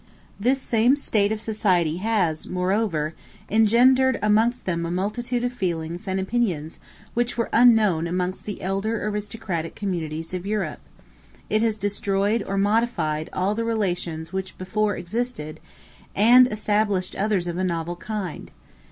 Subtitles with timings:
[0.39, 3.13] This same state of society has, moreover,
[3.51, 6.79] engendered amongst them a multitude of feelings and opinions
[7.13, 10.79] which were unknown amongst the elder aristocratic communities of Europe:
[11.51, 15.59] it has destroyed or modified all the relations which before existed,
[16.15, 18.49] and established others of a novel kind.